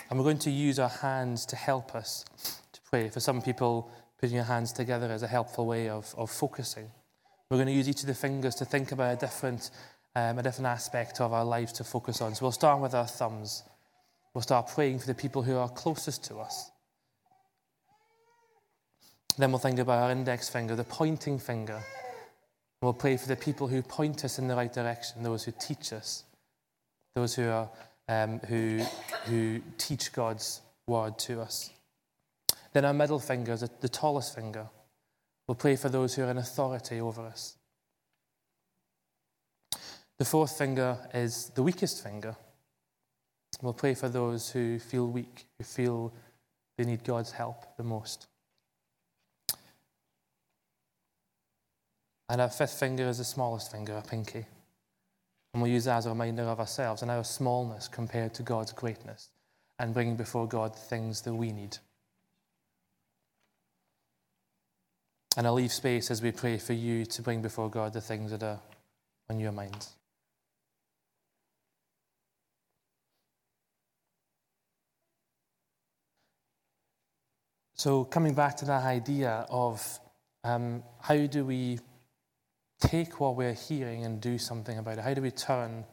And 0.09 0.19
we're 0.19 0.25
going 0.25 0.39
to 0.39 0.51
use 0.51 0.79
our 0.79 0.89
hands 0.89 1.45
to 1.47 1.55
help 1.55 1.95
us 1.95 2.25
to 2.73 2.81
pray. 2.89 3.09
For 3.09 3.19
some 3.19 3.41
people, 3.41 3.91
putting 4.19 4.35
your 4.35 4.45
hands 4.45 4.73
together 4.73 5.11
is 5.11 5.23
a 5.23 5.27
helpful 5.27 5.65
way 5.65 5.89
of, 5.89 6.13
of 6.17 6.29
focusing. 6.29 6.89
We're 7.49 7.57
going 7.57 7.67
to 7.67 7.73
use 7.73 7.89
each 7.89 8.01
of 8.01 8.07
the 8.07 8.13
fingers 8.13 8.55
to 8.55 8.65
think 8.65 8.91
about 8.91 9.13
a 9.13 9.19
different, 9.19 9.71
um, 10.15 10.37
a 10.37 10.43
different 10.43 10.67
aspect 10.67 11.21
of 11.21 11.33
our 11.33 11.45
lives 11.45 11.71
to 11.73 11.83
focus 11.83 12.21
on. 12.21 12.35
So 12.35 12.45
we'll 12.45 12.51
start 12.51 12.81
with 12.81 12.93
our 12.93 13.07
thumbs. 13.07 13.63
We'll 14.33 14.41
start 14.41 14.67
praying 14.67 14.99
for 14.99 15.07
the 15.07 15.15
people 15.15 15.41
who 15.41 15.57
are 15.57 15.69
closest 15.69 16.25
to 16.25 16.37
us. 16.37 16.71
Then 19.39 19.53
we'll 19.53 19.59
think 19.59 19.79
about 19.79 20.03
our 20.03 20.11
index 20.11 20.49
finger, 20.49 20.75
the 20.75 20.83
pointing 20.83 21.39
finger. 21.39 21.81
We'll 22.81 22.91
pray 22.91 23.15
for 23.15 23.29
the 23.29 23.37
people 23.37 23.69
who 23.69 23.81
point 23.81 24.25
us 24.25 24.37
in 24.37 24.49
the 24.49 24.55
right 24.55 24.71
direction, 24.71 25.23
those 25.23 25.45
who 25.45 25.53
teach 25.57 25.93
us, 25.93 26.25
those 27.15 27.35
who, 27.35 27.47
are, 27.47 27.69
um, 28.09 28.39
who, 28.39 28.79
who 29.23 29.61
teach 29.77 30.11
God's 30.11 30.59
word 30.87 31.17
to 31.19 31.39
us. 31.39 31.69
Then 32.73 32.83
our 32.83 32.93
middle 32.93 33.19
finger, 33.19 33.55
the, 33.55 33.69
the 33.79 33.87
tallest 33.87 34.35
finger. 34.35 34.67
We'll 35.47 35.55
pray 35.55 35.77
for 35.77 35.87
those 35.87 36.15
who 36.15 36.23
are 36.23 36.31
in 36.31 36.37
authority 36.37 36.99
over 36.99 37.21
us, 37.21 37.55
The 40.17 40.25
fourth 40.25 40.57
finger 40.57 40.97
is 41.13 41.49
the 41.55 41.63
weakest 41.63 42.03
finger. 42.03 42.35
We'll 43.61 43.71
pray 43.71 43.93
for 43.93 44.09
those 44.09 44.49
who 44.49 44.79
feel 44.79 45.07
weak, 45.07 45.45
who 45.57 45.63
feel 45.63 46.13
they 46.77 46.83
need 46.83 47.05
God's 47.05 47.31
help 47.31 47.77
the 47.77 47.83
most. 47.83 48.27
And 52.29 52.39
our 52.39 52.49
fifth 52.49 52.79
finger 52.79 53.07
is 53.07 53.17
the 53.17 53.23
smallest 53.23 53.71
finger, 53.71 53.95
our 53.95 54.03
pinky. 54.03 54.45
And 55.53 55.63
we'll 55.63 55.71
use 55.71 55.85
that 55.85 55.97
as 55.97 56.05
a 56.05 56.09
reminder 56.09 56.43
of 56.43 56.59
ourselves 56.59 57.01
and 57.01 57.09
our 57.09 57.23
smallness 57.23 57.87
compared 57.87 58.35
to 58.35 58.43
God's 58.43 58.71
greatness 58.71 59.29
and 59.79 59.95
bringing 59.95 60.15
before 60.15 60.47
God 60.47 60.75
things 60.75 61.21
that 61.21 61.33
we 61.33 61.51
need. 61.51 61.77
And 65.37 65.47
I'll 65.47 65.53
leave 65.53 65.71
space 65.71 66.11
as 66.11 66.21
we 66.21 66.31
pray 66.31 66.59
for 66.59 66.73
you 66.73 67.05
to 67.05 67.21
bring 67.21 67.41
before 67.41 67.69
God 67.69 67.93
the 67.93 68.01
things 68.01 68.29
that 68.31 68.43
are 68.43 68.59
on 69.29 69.39
your 69.39 69.51
minds. 69.51 69.95
So, 77.73 78.03
coming 78.03 78.33
back 78.33 78.57
to 78.57 78.65
that 78.65 78.83
idea 78.83 79.45
of 79.49 79.99
um, 80.43 80.83
how 81.01 81.25
do 81.25 81.45
we 81.45 81.79
take 82.79 83.19
what 83.19 83.35
we're 83.35 83.53
hearing 83.53 84.05
and 84.05 84.21
do 84.21 84.37
something 84.37 84.77
about 84.77 84.97
it? 84.97 85.03
How 85.03 85.13
do 85.13 85.21
we 85.21 85.31
turn 85.31 85.85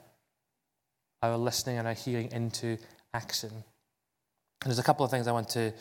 our 1.23 1.37
listening 1.37 1.79
and 1.79 1.89
our 1.89 1.95
hearing 1.95 2.31
into 2.33 2.79
action? 3.15 3.51
And 3.51 4.71
there's 4.71 4.79
a 4.79 4.83
couple 4.85 5.05
of 5.05 5.11
things 5.11 5.27
I 5.27 5.33
want 5.33 5.49
to, 5.51 5.73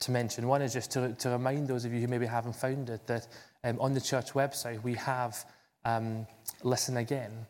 to 0.00 0.10
mention. 0.10 0.46
One 0.46 0.62
is 0.62 0.72
just 0.72 0.90
to, 0.92 1.14
to 1.14 1.30
remind 1.30 1.68
those 1.68 1.84
of 1.84 1.92
you 1.92 2.00
who 2.00 2.08
maybe 2.08 2.26
haven't 2.26 2.56
found 2.56 2.90
it 2.90 3.06
that 3.06 3.26
um, 3.64 3.78
on 3.80 3.94
the 3.94 4.00
church 4.00 4.32
website 4.32 4.82
we 4.82 4.94
have 4.94 5.44
um, 5.84 6.26
Listen 6.62 6.96
Again. 6.96 7.46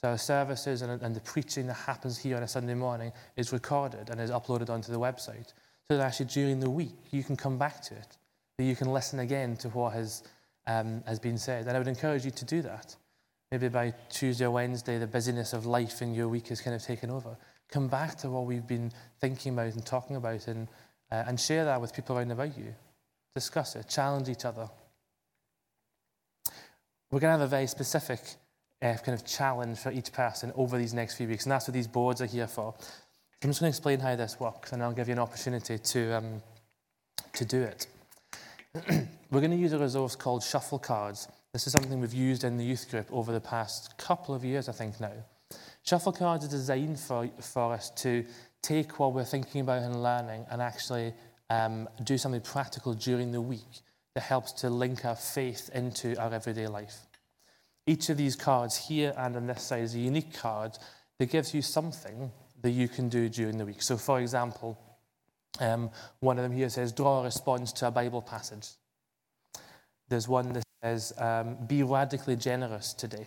So 0.00 0.08
our 0.08 0.18
services 0.18 0.82
and, 0.82 1.00
and 1.02 1.16
the 1.16 1.20
preaching 1.20 1.66
that 1.68 1.74
happens 1.74 2.18
here 2.18 2.36
on 2.36 2.42
a 2.42 2.48
Sunday 2.48 2.74
morning 2.74 3.12
is 3.36 3.52
recorded 3.52 4.10
and 4.10 4.20
is 4.20 4.30
uploaded 4.30 4.68
onto 4.70 4.92
the 4.92 5.00
website. 5.00 5.52
So 5.88 5.96
that 5.96 6.00
actually 6.00 6.26
during 6.26 6.60
the 6.60 6.70
week 6.70 6.96
you 7.10 7.22
can 7.22 7.36
come 7.36 7.58
back 7.58 7.80
to 7.82 7.94
it, 7.94 8.16
that 8.58 8.64
you 8.64 8.76
can 8.76 8.92
listen 8.92 9.20
again 9.20 9.56
to 9.58 9.68
what 9.70 9.94
has 9.94 10.22
um, 10.66 11.02
has 11.06 11.18
been 11.18 11.38
said. 11.38 11.66
And 11.66 11.76
I 11.76 11.78
would 11.78 11.88
encourage 11.88 12.24
you 12.24 12.30
to 12.30 12.44
do 12.44 12.62
that. 12.62 12.96
Maybe 13.50 13.68
by 13.68 13.94
Tuesday 14.10 14.44
or 14.44 14.50
Wednesday, 14.50 14.98
the 14.98 15.06
busyness 15.06 15.52
of 15.52 15.66
life 15.66 16.02
in 16.02 16.14
your 16.14 16.28
week 16.28 16.48
has 16.48 16.60
kind 16.60 16.74
of 16.74 16.82
taken 16.82 17.10
over. 17.10 17.36
Come 17.70 17.88
back 17.88 18.16
to 18.18 18.30
what 18.30 18.46
we've 18.46 18.66
been 18.66 18.92
thinking 19.20 19.52
about 19.52 19.72
and 19.74 19.84
talking 19.84 20.16
about 20.16 20.46
and, 20.48 20.68
uh, 21.12 21.24
and 21.26 21.38
share 21.38 21.64
that 21.64 21.80
with 21.80 21.94
people 21.94 22.16
around 22.16 22.30
about 22.30 22.56
you. 22.56 22.74
Discuss 23.34 23.76
it, 23.76 23.88
challenge 23.88 24.28
each 24.28 24.44
other. 24.44 24.68
We're 27.10 27.20
going 27.20 27.34
to 27.34 27.38
have 27.38 27.40
a 27.40 27.46
very 27.46 27.66
specific 27.68 28.20
uh, 28.82 28.94
kind 29.04 29.14
of 29.18 29.24
challenge 29.24 29.78
for 29.78 29.92
each 29.92 30.12
person 30.12 30.52
over 30.56 30.76
these 30.76 30.94
next 30.94 31.14
few 31.14 31.28
weeks, 31.28 31.44
and 31.44 31.52
that's 31.52 31.68
what 31.68 31.74
these 31.74 31.86
boards 31.86 32.20
are 32.20 32.26
here 32.26 32.48
for. 32.48 32.74
I'm 33.42 33.50
just 33.50 33.60
going 33.60 33.70
to 33.70 33.76
explain 33.76 34.00
how 34.00 34.16
this 34.16 34.40
works, 34.40 34.72
and 34.72 34.82
I'll 34.82 34.92
give 34.92 35.08
you 35.08 35.12
an 35.12 35.20
opportunity 35.20 35.78
to, 35.78 36.12
um, 36.12 36.42
to 37.34 37.44
do 37.44 37.62
it. 37.62 37.86
We're 39.28 39.40
going 39.40 39.50
to 39.50 39.56
use 39.56 39.72
a 39.72 39.78
resource 39.78 40.14
called 40.14 40.44
Shuffle 40.44 40.78
Cards. 40.78 41.26
This 41.52 41.66
is 41.66 41.72
something 41.72 42.00
we've 42.00 42.14
used 42.14 42.44
in 42.44 42.56
the 42.56 42.64
youth 42.64 42.88
group 42.88 43.08
over 43.10 43.32
the 43.32 43.40
past 43.40 43.98
couple 43.98 44.36
of 44.36 44.44
years, 44.44 44.68
I 44.68 44.72
think 44.72 45.00
now. 45.00 45.12
Shuffle 45.82 46.12
Cards 46.12 46.44
are 46.44 46.48
designed 46.48 47.00
for, 47.00 47.28
for 47.40 47.72
us 47.72 47.90
to 48.02 48.24
take 48.62 49.00
what 49.00 49.12
we're 49.12 49.24
thinking 49.24 49.62
about 49.62 49.82
and 49.82 50.00
learning 50.00 50.46
and 50.48 50.62
actually 50.62 51.12
um, 51.50 51.88
do 52.04 52.16
something 52.16 52.40
practical 52.40 52.94
during 52.94 53.32
the 53.32 53.40
week 53.40 53.82
that 54.14 54.20
helps 54.20 54.52
to 54.52 54.70
link 54.70 55.04
our 55.04 55.16
faith 55.16 55.70
into 55.74 56.16
our 56.20 56.32
everyday 56.32 56.68
life. 56.68 56.96
Each 57.84 58.08
of 58.10 58.16
these 58.18 58.36
cards 58.36 58.76
here 58.76 59.12
and 59.16 59.34
on 59.34 59.48
this 59.48 59.62
side 59.62 59.82
is 59.82 59.96
a 59.96 59.98
unique 59.98 60.34
card 60.34 60.78
that 61.18 61.32
gives 61.32 61.52
you 61.52 61.62
something 61.62 62.30
that 62.62 62.70
you 62.70 62.86
can 62.86 63.08
do 63.08 63.28
during 63.28 63.58
the 63.58 63.66
week. 63.66 63.82
So, 63.82 63.96
for 63.96 64.20
example, 64.20 64.78
um, 65.58 65.90
one 66.20 66.38
of 66.38 66.44
them 66.44 66.52
here 66.52 66.68
says, 66.68 66.92
draw 66.92 67.22
a 67.22 67.24
response 67.24 67.72
to 67.72 67.88
a 67.88 67.90
Bible 67.90 68.22
passage. 68.22 68.68
There's 70.08 70.28
one 70.28 70.52
that 70.52 70.62
says, 70.82 71.12
um, 71.18 71.56
be 71.66 71.82
radically 71.82 72.36
generous 72.36 72.94
today. 72.94 73.26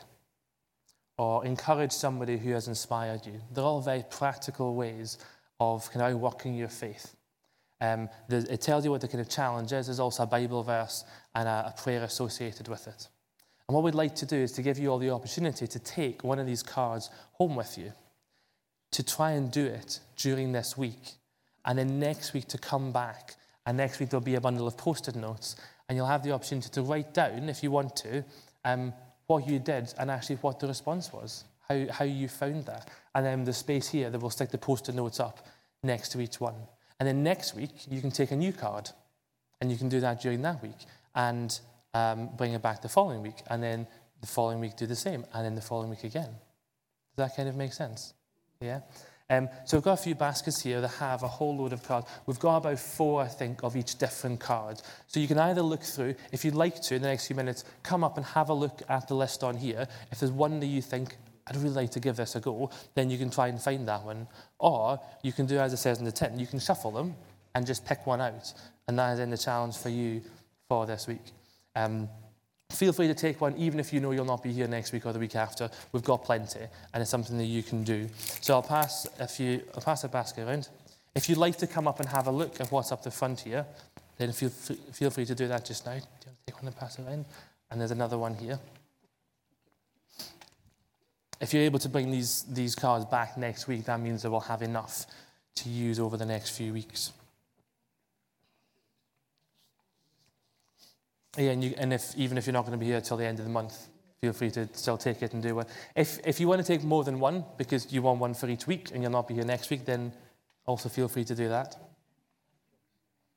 Or 1.18 1.46
encourage 1.46 1.92
somebody 1.92 2.38
who 2.38 2.52
has 2.54 2.68
inspired 2.68 3.26
you. 3.26 3.42
They're 3.52 3.64
all 3.64 3.82
very 3.82 4.06
practical 4.10 4.76
ways 4.76 5.18
of 5.60 5.92
kind 5.92 6.14
of 6.14 6.20
working 6.20 6.56
your 6.56 6.70
faith. 6.70 7.16
Um, 7.82 8.10
it 8.30 8.62
tells 8.62 8.86
you 8.86 8.92
what 8.92 9.02
the 9.02 9.08
kind 9.08 9.22
of 9.22 9.30
challenge 9.30 9.72
is. 9.74 9.88
There's 9.88 10.00
also 10.00 10.24
a 10.24 10.28
Bible 10.28 10.64
verse 10.64 11.04
and 11.36 11.48
a, 11.48 11.74
a 11.76 11.82
prayer 11.82 12.04
associated 12.04 12.68
with 12.68 12.88
it. 12.88 13.08
And 13.68 13.76
what 13.76 13.84
we'd 13.84 13.96
like 13.96 14.16
to 14.16 14.26
do 14.26 14.36
is 14.36 14.52
to 14.54 14.62
give 14.62 14.80
you 14.80 14.90
all 14.90 14.98
the 14.98 15.12
opportunity 15.12 15.68
to 15.68 15.80
take 15.80 16.24
one 16.24 16.40
of 16.40 16.48
these 16.48 16.64
cards 16.64 17.10
home 17.34 17.56
with 17.56 17.78
you, 17.78 17.94
to 18.92 19.04
try 19.04 19.32
and 19.32 19.52
do 19.52 19.66
it 19.66 20.00
during 20.18 20.52
this 20.52 20.78
week 20.78 21.14
and 21.66 21.78
then 21.78 22.00
next 22.00 22.34
week 22.34 22.48
to 22.48 22.58
come 22.58 22.92
back. 22.92 23.36
And 23.66 23.78
next 23.78 24.00
week 24.00 24.10
there'll 24.10 24.24
be 24.24 24.36
a 24.36 24.42
bundle 24.42 24.68
of 24.68 24.76
post 24.76 25.08
it 25.08 25.16
notes. 25.16 25.56
And 25.90 25.98
you'll 25.98 26.08
have 26.08 26.24
the 26.24 26.32
opportunity 26.32 26.70
to 26.70 26.84
write 26.84 27.14
down, 27.14 27.50
if 27.50 27.64
you 27.64 27.72
want 27.72 27.96
to, 27.98 28.24
um, 28.64 28.94
what 29.28 29.48
you 29.48 29.60
did 29.60 29.94
and 29.98 30.10
actually 30.10 30.38
what 30.38 30.60
the 30.60 30.68
response 30.68 31.12
was, 31.12 31.44
how, 31.68 31.86
how 31.92 32.06
you 32.06 32.28
found 32.28 32.66
that. 32.66 32.88
And 33.14 33.26
then 33.26 33.44
the 33.44 33.54
space 33.54 33.90
here 33.90 34.10
that 34.10 34.20
will 34.20 34.30
stick 34.30 34.50
the 34.50 34.58
post 34.58 34.88
it 34.88 34.96
notes 34.96 35.20
up 35.20 35.46
next 35.84 36.10
to 36.10 36.22
each 36.22 36.40
one. 36.40 36.56
And 37.00 37.08
then 37.08 37.24
next 37.24 37.56
week, 37.56 37.72
you 37.90 38.02
can 38.02 38.12
take 38.12 38.32
a 38.32 38.36
new 38.36 38.54
card 38.54 38.92
and 39.62 39.72
you 39.72 39.78
can 39.78 39.90
do 39.90 40.00
that 40.00 40.22
during 40.22 40.42
that 40.44 40.62
week 40.62 40.78
and 41.16 41.60
um, 41.94 42.30
bring 42.38 42.54
it 42.54 42.62
back 42.62 42.82
the 42.82 42.90
following 42.90 43.22
week. 43.22 43.42
And 43.48 43.62
then 43.64 43.88
the 44.22 44.28
following 44.28 44.60
week, 44.60 44.76
do 44.78 44.86
the 44.86 44.96
same. 44.96 45.26
And 45.34 45.46
then 45.46 45.56
the 45.56 45.62
following 45.62 45.90
week 45.90 46.04
again. 46.04 46.30
Does 47.16 47.30
that 47.30 47.36
kind 47.36 47.50
of 47.50 47.56
make 47.56 47.74
sense? 47.74 48.14
Yeah? 48.62 48.82
Um, 49.30 49.48
so 49.66 49.78
we've 49.78 49.84
got 49.84 50.00
a 50.00 50.02
few 50.02 50.16
baskets 50.16 50.62
here 50.62 50.82
that 50.82 50.88
have 50.88 51.22
a 51.22 51.28
whole 51.28 51.56
load 51.56 51.74
of 51.74 51.84
cards. 51.84 52.08
We've 52.26 52.40
got 52.40 52.58
about 52.58 52.80
four, 52.80 53.22
I 53.22 53.28
think, 53.28 53.64
of 53.64 53.76
each 53.76 53.98
different 53.98 54.40
card. 54.40 54.82
So 55.08 55.20
you 55.20 55.28
can 55.28 55.38
either 55.38 55.62
look 55.62 55.84
through, 55.84 56.16
if 56.32 56.44
you'd 56.44 56.56
like 56.56 56.82
to, 56.84 56.96
in 56.96 57.02
the 57.02 57.08
next 57.08 57.28
few 57.28 57.36
minutes, 57.36 57.64
come 57.84 58.04
up 58.04 58.18
and 58.18 58.26
have 58.26 58.50
a 58.50 58.54
look 58.54 58.82
at 58.90 59.08
the 59.08 59.14
list 59.14 59.44
on 59.44 59.56
here. 59.56 59.88
If 60.12 60.20
there's 60.20 60.32
one 60.32 60.60
that 60.60 60.66
you 60.66 60.82
think, 60.82 61.16
I'd 61.48 61.56
really 61.56 61.70
like 61.70 61.92
to 61.92 62.00
give 62.00 62.16
this 62.16 62.36
a 62.36 62.40
go, 62.40 62.70
then 62.96 63.10
you 63.10 63.18
can 63.18 63.30
try 63.30 63.48
and 63.48 63.62
find 63.62 63.88
that 63.88 64.04
one. 64.04 64.28
Or 64.58 65.00
you 65.24 65.32
can 65.32 65.46
do 65.46 65.60
as 65.60 65.74
it 65.74 65.78
says 65.78 66.00
in 66.00 66.06
the 66.06 66.12
tin, 66.12 66.40
you 66.40 66.48
can 66.48 66.60
shuffle 66.60 66.92
them 66.92 67.16
and 67.56 67.66
just 67.66 67.86
pick 67.86 68.06
one 68.08 68.22
out. 68.22 68.54
And 68.88 68.98
that 68.98 69.14
is 69.14 69.20
then 69.20 69.30
the 69.30 69.38
challenge 69.38 69.78
for 69.78 69.90
you 69.90 70.22
for 70.68 70.86
this 70.86 71.08
week. 71.08 71.22
Um, 71.76 72.10
Feel 72.72 72.94
free 72.94 73.08
to 73.08 73.16
take 73.16 73.42
one, 73.42 73.56
even 73.58 73.80
if 73.80 73.92
you 73.92 74.00
know 74.00 74.12
you'll 74.12 74.26
not 74.26 74.44
be 74.44 74.54
here 74.54 74.68
next 74.68 74.94
week 74.94 75.06
or 75.06 75.12
the 75.12 75.20
week 75.20 75.36
after. 75.36 75.70
We've 75.92 76.04
got 76.04 76.24
plenty, 76.24 76.62
and 76.94 77.02
it's 77.02 77.10
something 77.10 77.38
that 77.38 77.46
you 77.46 77.64
can 77.64 77.84
do. 77.84 78.08
So 78.42 78.54
I'll 78.54 78.62
pass 78.64 79.08
a 79.20 79.28
few, 79.28 79.62
I'll 79.76 79.82
pass 79.82 80.04
a 80.04 80.08
basket 80.08 80.48
around. 80.48 80.70
If 81.16 81.28
you'd 81.28 81.40
like 81.40 81.58
to 81.58 81.68
come 81.68 81.88
up 81.88 82.00
and 82.00 82.08
have 82.10 82.28
a 82.28 82.32
look 82.32 82.62
at 82.62 82.72
what's 82.72 82.92
up 82.92 83.04
the 83.04 83.12
front 83.12 83.42
here, 83.42 83.66
then 84.18 84.32
feel, 84.32 84.50
feel 84.50 85.10
free 85.10 85.26
to 85.26 85.36
do 85.36 85.48
that 85.48 85.66
just 85.66 85.86
now. 85.86 85.94
Do 85.94 85.98
you 85.98 86.04
want 86.26 86.38
to 86.40 86.46
take 86.46 86.56
one 86.56 86.68
and 86.68 86.76
pass 86.76 87.00
it 87.00 87.08
around? 87.08 87.26
And 87.72 87.82
there's 87.82 87.92
another 87.92 88.18
one 88.18 88.36
here. 88.36 88.60
If 91.42 91.54
you're 91.54 91.64
able 91.64 91.80
to 91.80 91.90
bring 91.90 92.12
these, 92.12 92.44
these 92.44 92.76
cards 92.76 93.06
back 93.06 93.38
next 93.38 93.68
week, 93.68 93.86
that 93.86 94.00
means 94.00 94.22
that 94.24 94.30
we'll 94.30 94.42
have 94.42 94.62
enough 94.62 95.06
to 95.56 95.70
use 95.70 96.00
over 96.00 96.18
the 96.18 96.26
next 96.26 96.52
few 96.52 96.74
weeks. 96.74 97.14
Yeah, 101.38 101.52
and, 101.52 101.64
you, 101.64 101.74
and 101.78 101.94
if, 101.94 102.16
even 102.18 102.38
if 102.38 102.48
you're 102.48 102.54
not 102.54 102.66
going 102.66 102.78
to 102.78 102.84
be 102.84 102.88
here 102.88 103.02
till 103.02 103.18
the 103.18 103.26
end 103.26 103.40
of 103.40 103.46
the 103.46 103.52
month, 103.52 103.88
feel 104.20 104.34
free 104.34 104.52
to 104.52 104.68
still 104.74 104.98
take 104.98 105.22
it 105.22 105.34
and 105.34 105.44
do 105.44 105.60
it. 105.60 105.68
If, 105.96 106.20
if 106.26 106.40
you 106.40 106.48
want 106.48 106.60
to 106.60 106.68
take 106.68 106.84
more 106.84 107.04
than 107.04 107.20
one, 107.20 107.46
because 107.58 107.94
you 107.94 108.02
want 108.02 108.20
one 108.20 108.34
for 108.34 108.50
each 108.50 108.68
week 108.68 108.90
and 108.94 109.02
you'll 109.02 109.12
not 109.12 109.28
be 109.28 109.36
here 109.36 109.46
next 109.46 109.70
week, 109.70 109.86
then 109.86 110.12
also 110.66 110.90
feel 110.90 111.08
free 111.08 111.24
to 111.26 111.36
do 111.36 111.48
that. 111.50 111.76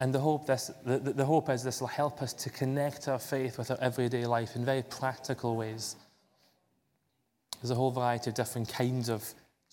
And 0.00 0.12
the 0.12 0.18
hope, 0.18 0.46
this, 0.46 0.70
the, 0.84 0.98
the 0.98 1.24
hope 1.24 1.48
is 1.48 1.62
this 1.62 1.80
will 1.80 1.86
help 1.86 2.22
us 2.22 2.32
to 2.32 2.50
connect 2.50 3.06
our 3.06 3.20
faith 3.20 3.58
with 3.58 3.70
our 3.70 3.78
everyday 3.80 4.26
life 4.26 4.56
in 4.56 4.64
very 4.64 4.82
practical 4.82 5.54
ways. 5.54 5.94
There's 7.60 7.70
a 7.70 7.76
whole 7.76 7.92
variety 7.92 8.30
of 8.30 8.34
different 8.34 8.68
kinds 8.68 9.08
of 9.08 9.22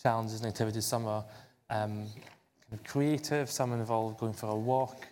challenges 0.01 0.41
and 0.41 0.47
activities. 0.47 0.85
Some 0.85 1.07
are 1.07 1.25
um, 1.71 2.05
kind 2.05 2.73
of 2.73 2.83
creative, 2.83 3.49
some 3.49 3.73
involve 3.73 4.19
going 4.19 4.33
for 4.33 4.47
a 4.47 4.55
walk. 4.55 5.07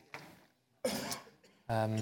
Um, 1.68 1.98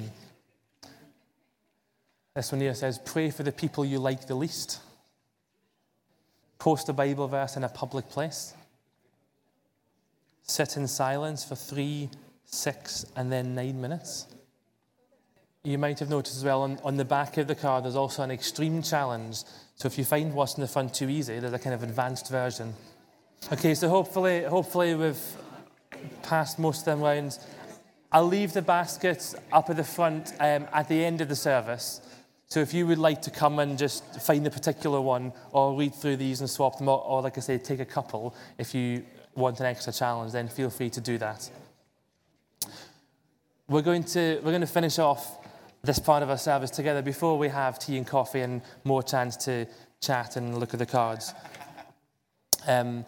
this 2.36 2.52
one 2.52 2.62
here 2.62 2.74
says, 2.74 3.00
Pray 3.00 3.32
for 3.32 3.44
the 3.44 3.52
people 3.52 3.86
you 3.86 3.98
like 3.98 4.28
the 4.28 4.36
least. 4.36 4.80
Post 6.60 6.90
a 6.90 6.94
Bible 6.94 7.28
verse 7.28 7.56
in 7.56 7.64
a 7.64 7.70
public 7.70 8.10
place. 8.10 8.54
Sit 10.44 10.78
in 10.78 10.88
silence 10.88 11.44
for 11.44 11.56
three, 11.56 12.10
six, 12.46 13.06
and 13.16 13.32
then 13.32 13.56
nine 13.56 13.80
minutes. 13.82 14.28
You 15.64 15.78
might 15.78 15.98
have 16.00 16.10
noticed 16.10 16.38
as 16.38 16.44
well 16.44 16.62
on, 16.62 16.78
on 16.84 16.98
the 16.98 17.06
back 17.06 17.38
of 17.38 17.48
the 17.48 17.56
card, 17.56 17.86
there's 17.86 17.96
also 17.96 18.22
an 18.22 18.30
extreme 18.30 18.84
challenge. 18.84 19.38
So 19.76 19.88
if 19.88 19.98
you 19.98 20.06
find 20.06 20.34
what's 20.34 20.56
in 20.56 20.62
the 20.62 20.68
front 20.68 20.94
too 20.94 21.10
easy, 21.10 21.40
there's 21.40 21.54
a 21.54 21.60
kind 21.60 21.74
of 21.74 21.82
advanced 21.84 22.30
version. 22.30 22.74
Okay, 23.52 23.74
so 23.74 23.90
hopefully, 23.90 24.44
hopefully 24.44 24.94
we've 24.94 25.22
passed 26.22 26.60
most 26.60 26.80
of 26.80 26.86
them 26.86 27.02
rounds. 27.02 27.40
I'll 28.12 28.28
leave 28.28 28.54
the 28.54 28.62
baskets 28.62 29.36
up 29.52 29.70
at 29.70 29.78
the 29.78 29.84
front 29.84 30.34
um, 30.40 30.68
at 30.72 30.88
the 30.88 31.04
end 31.04 31.22
of 31.22 31.30
the 31.30 31.36
service. 31.36 32.02
So 32.48 32.60
if 32.60 32.74
you 32.74 32.86
would 32.88 33.00
like 33.00 33.22
to 33.24 33.32
come 33.32 33.60
and 33.60 33.78
just 33.78 34.22
find 34.22 34.46
a 34.46 34.52
particular 34.52 35.02
one 35.02 35.34
or 35.52 35.76
read 35.76 35.96
through 35.96 36.18
these 36.18 36.42
and 36.42 36.50
swap 36.50 36.78
them, 36.78 36.88
or, 36.88 37.04
or 37.04 37.22
like 37.22 37.38
I 37.38 37.42
say, 37.42 37.58
take 37.58 37.80
a 37.80 37.86
couple 37.86 38.36
if 38.58 38.76
you 38.76 39.04
want 39.34 39.60
an 39.60 39.66
extra 39.66 39.92
challenge, 39.92 40.32
then 40.32 40.48
feel 40.48 40.70
free 40.70 40.90
to 40.92 41.02
do 41.02 41.18
that. 41.18 41.50
We're 43.68 43.82
going 43.82 44.04
to, 44.04 44.40
we're 44.44 44.52
going 44.52 44.62
to 44.62 44.68
finish 44.68 45.00
off 45.00 45.40
this 45.84 46.00
part 46.00 46.24
of 46.24 46.30
our 46.30 46.38
service 46.38 46.70
together 46.70 47.02
before 47.02 47.38
we 47.38 47.50
have 47.50 47.80
tea 47.80 47.98
and 47.98 48.06
coffee 48.06 48.42
and 48.42 48.62
more 48.84 49.04
chance 49.04 49.36
to 49.38 49.68
chat 50.02 50.36
and 50.36 50.58
look 50.60 50.74
at 50.74 50.80
the 50.80 50.86
cards. 50.86 51.34
Um, 52.68 53.06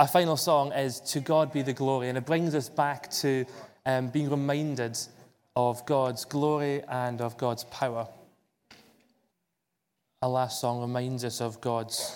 our 0.00 0.08
final 0.08 0.36
song 0.36 0.72
is 0.72 1.00
To 1.12 1.20
God 1.20 1.52
Be 1.52 1.62
the 1.62 1.72
Glory, 1.72 2.08
and 2.08 2.18
it 2.18 2.26
brings 2.26 2.54
us 2.54 2.68
back 2.68 3.08
to 3.12 3.44
um, 3.86 4.08
being 4.08 4.30
reminded 4.30 4.98
of 5.54 5.84
God's 5.86 6.24
glory 6.24 6.82
and 6.88 7.20
of 7.20 7.36
God's 7.36 7.64
power. 7.64 8.08
Our 10.22 10.28
last 10.30 10.60
song 10.60 10.80
reminds 10.80 11.24
us 11.24 11.40
of 11.40 11.60
God's 11.60 12.14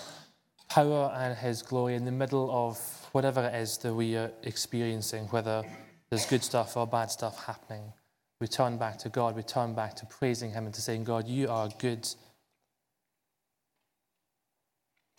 power 0.69 1.13
and 1.13 1.37
His 1.37 1.61
glory 1.61 1.95
in 1.95 2.05
the 2.05 2.11
middle 2.11 2.49
of 2.49 2.77
whatever 3.11 3.43
it 3.43 3.55
is 3.55 3.77
that 3.79 3.93
we 3.93 4.15
are 4.15 4.31
experiencing, 4.43 5.25
whether 5.25 5.65
there's 6.09 6.25
good 6.25 6.41
stuff 6.41 6.77
or 6.77 6.87
bad 6.87 7.11
stuff 7.11 7.45
happening. 7.45 7.91
We 8.39 8.47
turn 8.47 8.77
back 8.77 8.97
to 8.99 9.09
God, 9.09 9.35
we 9.35 9.43
turn 9.43 9.73
back 9.73 9.93
to 9.97 10.05
praising 10.05 10.51
Him 10.51 10.63
and 10.63 10.73
to 10.73 10.81
saying, 10.81 11.03
God, 11.03 11.27
you 11.27 11.49
are 11.49 11.67
good. 11.79 12.07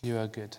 You 0.01 0.17
are 0.17 0.27
good. 0.27 0.57